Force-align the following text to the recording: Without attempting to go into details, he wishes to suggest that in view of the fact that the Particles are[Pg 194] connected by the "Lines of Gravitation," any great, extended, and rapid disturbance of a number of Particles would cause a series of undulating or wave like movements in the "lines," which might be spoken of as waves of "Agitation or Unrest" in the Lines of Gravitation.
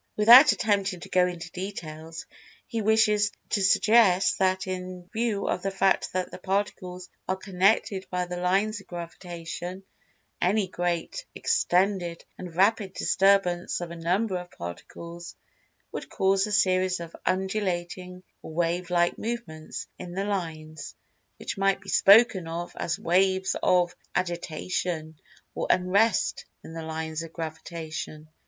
Without 0.17 0.51
attempting 0.51 0.99
to 1.01 1.09
go 1.09 1.27
into 1.27 1.51
details, 1.51 2.25
he 2.65 2.81
wishes 2.81 3.31
to 3.51 3.61
suggest 3.63 4.39
that 4.39 4.65
in 4.65 5.07
view 5.13 5.47
of 5.47 5.61
the 5.61 5.69
fact 5.69 6.11
that 6.13 6.31
the 6.31 6.39
Particles 6.39 7.07
are[Pg 7.29 7.45
194] 7.53 7.53
connected 7.53 8.09
by 8.09 8.25
the 8.25 8.37
"Lines 8.41 8.81
of 8.81 8.87
Gravitation," 8.87 9.83
any 10.41 10.67
great, 10.67 11.23
extended, 11.35 12.25
and 12.35 12.55
rapid 12.55 12.93
disturbance 12.95 13.79
of 13.79 13.91
a 13.91 13.95
number 13.95 14.37
of 14.37 14.49
Particles 14.49 15.35
would 15.91 16.09
cause 16.09 16.47
a 16.47 16.51
series 16.51 16.99
of 16.99 17.15
undulating 17.23 18.23
or 18.41 18.55
wave 18.55 18.89
like 18.89 19.19
movements 19.19 19.85
in 19.99 20.13
the 20.15 20.25
"lines," 20.25 20.95
which 21.37 21.59
might 21.59 21.79
be 21.79 21.89
spoken 21.89 22.47
of 22.47 22.75
as 22.75 22.97
waves 22.97 23.55
of 23.61 23.95
"Agitation 24.15 25.19
or 25.53 25.67
Unrest" 25.69 26.45
in 26.63 26.73
the 26.73 26.81
Lines 26.81 27.21
of 27.21 27.31
Gravitation. 27.31 28.29